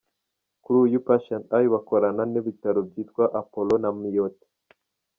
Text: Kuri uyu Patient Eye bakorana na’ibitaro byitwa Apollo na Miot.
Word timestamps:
Kuri 0.63 0.77
uyu 0.85 1.03
Patient 1.07 1.45
Eye 1.57 1.67
bakorana 1.73 2.23
na’ibitaro 2.31 2.79
byitwa 2.89 3.23
Apollo 3.41 3.75
na 3.83 3.89
Miot. 3.99 4.37